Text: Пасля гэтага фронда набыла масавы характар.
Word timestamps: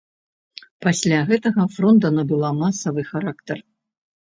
Пасля 0.85 1.19
гэтага 1.29 1.67
фронда 1.77 2.13
набыла 2.17 2.51
масавы 2.65 3.01
характар. 3.13 3.57